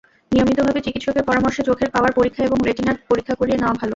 [0.31, 3.89] নিয়মিতভাবে চিকিৎসকের পরামর্শে চোখের পাওয়ার পরীক্ষা এবং রেটিনার পরীক্ষা করিয়ে নেওয়া ভালো।